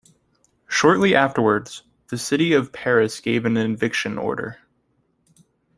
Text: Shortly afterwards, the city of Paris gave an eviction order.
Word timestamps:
Shortly 0.67 1.13
afterwards, 1.13 1.83
the 2.07 2.17
city 2.17 2.53
of 2.53 2.71
Paris 2.73 3.19
gave 3.19 3.45
an 3.45 3.55
eviction 3.55 4.17
order. 4.17 4.57